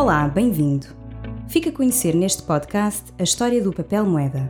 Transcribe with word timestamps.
Olá, 0.00 0.28
bem-vindo. 0.28 0.86
Fica 1.48 1.70
a 1.70 1.72
conhecer 1.72 2.14
neste 2.14 2.44
podcast 2.44 3.02
a 3.18 3.24
história 3.24 3.60
do 3.60 3.72
papel 3.72 4.06
moeda. 4.06 4.48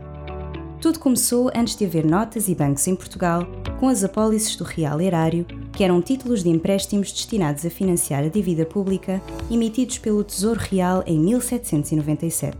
Tudo 0.79 0.99
começou 0.99 1.49
antes 1.55 1.75
de 1.75 1.85
haver 1.85 2.05
notas 2.05 2.47
e 2.47 2.53
bancos 2.53 2.87
em 2.87 2.95
Portugal, 2.95 3.47
com 3.79 3.89
as 3.89 4.03
apólices 4.03 4.55
do 4.55 4.63
Real 4.63 5.01
Erário, 5.01 5.47
que 5.73 5.83
eram 5.83 6.03
títulos 6.03 6.43
de 6.43 6.49
empréstimos 6.49 7.11
destinados 7.11 7.65
a 7.65 7.69
financiar 7.71 8.23
a 8.25 8.27
dívida 8.27 8.63
pública, 8.63 9.19
emitidos 9.49 9.97
pelo 9.97 10.23
Tesouro 10.23 10.59
Real 10.59 11.03
em 11.07 11.19
1797. 11.19 12.55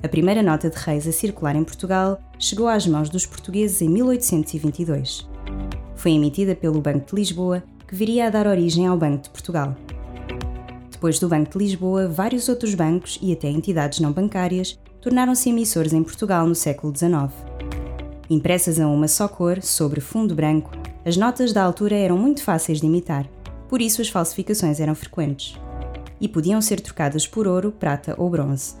A 0.00 0.08
primeira 0.08 0.44
nota 0.44 0.70
de 0.70 0.76
reis 0.76 1.08
a 1.08 1.12
circular 1.12 1.56
em 1.56 1.64
Portugal 1.64 2.20
chegou 2.38 2.68
às 2.68 2.86
mãos 2.86 3.10
dos 3.10 3.26
portugueses 3.26 3.82
em 3.82 3.88
1822. 3.88 5.28
Foi 5.96 6.12
emitida 6.12 6.54
pelo 6.54 6.80
Banco 6.80 7.10
de 7.10 7.16
Lisboa, 7.16 7.64
que 7.88 7.96
viria 7.96 8.28
a 8.28 8.30
dar 8.30 8.46
origem 8.46 8.86
ao 8.86 8.96
Banco 8.96 9.24
de 9.24 9.30
Portugal. 9.30 9.74
Depois 11.00 11.18
do 11.18 11.30
Banco 11.30 11.52
de 11.52 11.64
Lisboa, 11.64 12.06
vários 12.06 12.46
outros 12.50 12.74
bancos 12.74 13.18
e 13.22 13.32
até 13.32 13.48
entidades 13.48 14.00
não 14.00 14.12
bancárias 14.12 14.78
tornaram-se 15.00 15.48
emissores 15.48 15.94
em 15.94 16.02
Portugal 16.02 16.46
no 16.46 16.54
século 16.54 16.94
XIX. 16.94 17.32
Impressas 18.28 18.78
a 18.78 18.86
uma 18.86 19.08
só 19.08 19.26
cor, 19.26 19.62
sobre 19.62 19.98
fundo 19.98 20.34
branco, 20.34 20.70
as 21.02 21.16
notas 21.16 21.54
da 21.54 21.64
altura 21.64 21.96
eram 21.96 22.18
muito 22.18 22.42
fáceis 22.42 22.82
de 22.82 22.86
imitar, 22.86 23.26
por 23.66 23.80
isso 23.80 24.02
as 24.02 24.10
falsificações 24.10 24.78
eram 24.78 24.94
frequentes. 24.94 25.58
E 26.20 26.28
podiam 26.28 26.60
ser 26.60 26.82
trocadas 26.82 27.26
por 27.26 27.48
ouro, 27.48 27.72
prata 27.72 28.14
ou 28.18 28.28
bronze. 28.28 28.74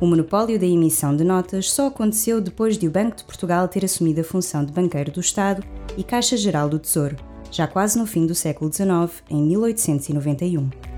O 0.00 0.06
monopólio 0.06 0.58
da 0.58 0.66
emissão 0.66 1.14
de 1.14 1.22
notas 1.22 1.70
só 1.70 1.86
aconteceu 1.86 2.40
depois 2.40 2.76
de 2.76 2.88
o 2.88 2.90
Banco 2.90 3.18
de 3.18 3.22
Portugal 3.22 3.68
ter 3.68 3.84
assumido 3.84 4.22
a 4.22 4.24
função 4.24 4.64
de 4.64 4.72
banqueiro 4.72 5.12
do 5.12 5.20
Estado 5.20 5.62
e 5.96 6.02
Caixa 6.02 6.36
Geral 6.36 6.68
do 6.68 6.80
Tesouro, 6.80 7.14
já 7.48 7.68
quase 7.68 7.96
no 7.96 8.06
fim 8.06 8.26
do 8.26 8.34
século 8.34 8.72
XIX, 8.72 9.22
em 9.30 9.40
1891 9.40 10.91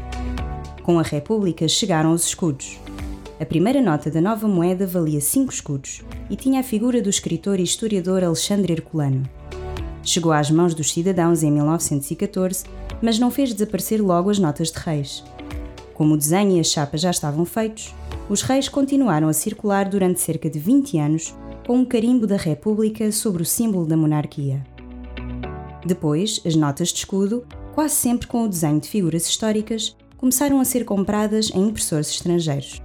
com 0.84 0.98
a 0.98 1.02
República 1.02 1.66
chegaram 1.66 2.12
os 2.12 2.26
escudos. 2.26 2.78
A 3.40 3.46
primeira 3.46 3.80
nota 3.80 4.10
da 4.10 4.20
nova 4.20 4.46
moeda 4.46 4.86
valia 4.86 5.20
cinco 5.20 5.50
escudos 5.50 6.02
e 6.28 6.36
tinha 6.36 6.60
a 6.60 6.62
figura 6.62 7.00
do 7.00 7.08
escritor 7.08 7.58
e 7.58 7.62
historiador 7.62 8.22
Alexandre 8.22 8.74
Herculano. 8.74 9.22
Chegou 10.02 10.30
às 10.30 10.50
mãos 10.50 10.74
dos 10.74 10.92
cidadãos 10.92 11.42
em 11.42 11.50
1914, 11.50 12.66
mas 13.00 13.18
não 13.18 13.30
fez 13.30 13.54
desaparecer 13.54 14.02
logo 14.02 14.28
as 14.28 14.38
notas 14.38 14.70
de 14.70 14.78
reis. 14.78 15.24
Como 15.94 16.14
o 16.14 16.18
desenho 16.18 16.58
e 16.58 16.60
a 16.60 16.64
chapa 16.64 16.98
já 16.98 17.10
estavam 17.10 17.46
feitos, 17.46 17.94
os 18.28 18.42
reis 18.42 18.68
continuaram 18.68 19.28
a 19.28 19.32
circular 19.32 19.88
durante 19.88 20.20
cerca 20.20 20.50
de 20.50 20.58
20 20.58 20.98
anos 20.98 21.34
com 21.66 21.78
um 21.78 21.84
carimbo 21.84 22.26
da 22.26 22.36
República 22.36 23.10
sobre 23.10 23.42
o 23.42 23.46
símbolo 23.46 23.86
da 23.86 23.96
monarquia. 23.96 24.62
Depois, 25.86 26.42
as 26.44 26.54
notas 26.54 26.88
de 26.88 26.98
escudo, 26.98 27.46
quase 27.74 27.94
sempre 27.94 28.26
com 28.26 28.44
o 28.44 28.48
desenho 28.48 28.80
de 28.80 28.88
figuras 28.88 29.26
históricas, 29.26 29.96
começaram 30.24 30.58
a 30.58 30.64
ser 30.64 30.86
compradas 30.86 31.50
em 31.54 31.68
impressores 31.68 32.08
estrangeiros. 32.08 32.80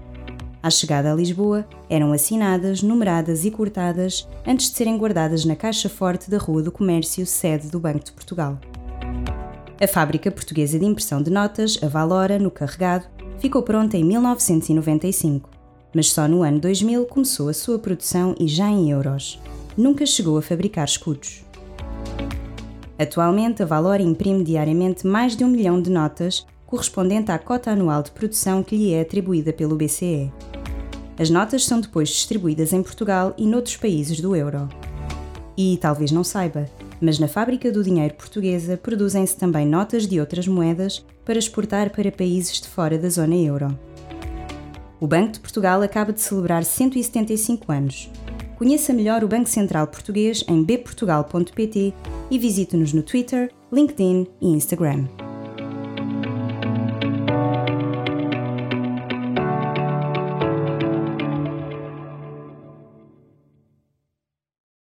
À 0.62 0.70
chegada 0.70 1.10
a 1.10 1.16
Lisboa, 1.16 1.66
eram 1.90 2.12
assinadas, 2.12 2.84
numeradas 2.84 3.46
e 3.46 3.50
cortadas 3.50 4.28
antes 4.46 4.70
de 4.70 4.76
serem 4.76 4.98
guardadas 4.98 5.46
na 5.46 5.56
caixa 5.56 5.88
forte 5.88 6.30
da 6.30 6.38
Rua 6.38 6.62
do 6.62 6.70
Comércio, 6.70 7.26
sede 7.26 7.70
do 7.70 7.80
Banco 7.80 8.04
de 8.04 8.12
Portugal. 8.12 8.60
A 9.82 9.88
fábrica 9.88 10.30
portuguesa 10.30 10.78
de 10.78 10.84
impressão 10.84 11.24
de 11.24 11.32
notas, 11.32 11.80
a 11.82 11.88
Valora, 11.88 12.38
no 12.38 12.52
Carregado, 12.52 13.06
ficou 13.38 13.64
pronta 13.64 13.96
em 13.96 14.04
1995, 14.04 15.50
mas 15.96 16.12
só 16.12 16.28
no 16.28 16.44
ano 16.44 16.60
2000 16.60 17.06
começou 17.06 17.48
a 17.48 17.54
sua 17.54 17.80
produção 17.80 18.36
e 18.38 18.50
já 18.50 18.68
em 18.68 18.92
euros. 18.92 19.40
Nunca 19.78 20.06
chegou 20.06 20.38
a 20.38 20.42
fabricar 20.42 20.84
escudos. 20.84 21.46
Atualmente, 23.00 23.64
a 23.64 23.66
Valora 23.66 24.04
imprime 24.04 24.44
diariamente 24.44 25.08
mais 25.08 25.38
de 25.38 25.46
um 25.46 25.48
milhão 25.48 25.82
de 25.82 25.90
notas 25.90 26.46
correspondente 26.70 27.32
à 27.32 27.40
cota 27.40 27.72
anual 27.72 28.04
de 28.04 28.12
produção 28.12 28.62
que 28.62 28.78
lhe 28.78 28.94
é 28.94 29.02
atribuída 29.02 29.52
pelo 29.52 29.76
BCE. 29.76 30.32
As 31.18 31.32
notas 31.32 31.66
são 31.66 31.82
depois 31.82 32.10
distribuídas 32.10 32.74
em 32.74 32.84
Portugal 32.84 33.34
e 33.40 33.48
noutros 33.48 33.76
países 33.76 34.22
do 34.22 34.36
euro. 34.36 34.70
E 35.58 35.80
talvez 35.82 36.12
não 36.12 36.24
saiba, 36.24 36.70
mas 37.02 37.18
na 37.18 37.28
fábrica 37.28 37.72
do 37.72 37.84
dinheiro 37.84 38.14
portuguesa 38.14 38.78
produzem-se 38.78 39.36
também 39.36 39.66
notas 39.66 40.06
de 40.06 40.20
outras 40.20 40.48
moedas 40.48 41.04
para 41.26 41.40
exportar 41.40 41.90
para 41.90 42.12
países 42.12 42.62
de 42.62 42.68
fora 42.68 43.00
da 43.00 43.10
zona 43.10 43.36
euro. 43.36 43.76
O 45.00 45.08
Banco 45.08 45.34
de 45.34 45.40
Portugal 45.40 45.82
acaba 45.82 46.14
de 46.14 46.22
celebrar 46.22 46.64
175 46.64 47.72
anos. 47.72 48.12
Conheça 48.60 48.94
melhor 48.94 49.24
o 49.24 49.28
Banco 49.28 49.50
Central 49.50 49.88
Português 49.88 50.46
em 50.48 50.64
bportugal.pt 50.64 51.94
e 52.30 52.38
visite-nos 52.38 52.94
no 52.94 53.02
Twitter, 53.02 53.52
LinkedIn 53.72 54.28
e 54.40 54.50
Instagram. 54.50 55.08